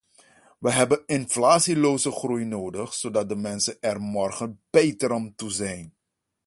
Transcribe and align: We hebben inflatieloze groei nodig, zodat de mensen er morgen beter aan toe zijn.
We 0.59 0.71
hebben 0.71 1.03
inflatieloze 1.05 2.11
groei 2.11 2.45
nodig, 2.45 2.93
zodat 2.93 3.29
de 3.29 3.35
mensen 3.35 3.77
er 3.81 3.99
morgen 4.01 4.61
beter 4.69 5.13
aan 5.13 5.35
toe 5.35 5.49
zijn. 5.51 5.93